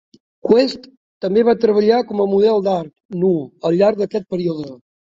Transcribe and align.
West 0.53 0.87
també 1.25 1.43
va 1.51 1.55
treballar 1.65 2.01
com 2.09 2.25
a 2.25 2.27
model 2.35 2.67
d'art 2.71 2.93
nu 3.21 3.33
al 3.71 3.81
llarg 3.85 4.07
d'aquest 4.07 4.33
període. 4.35 4.73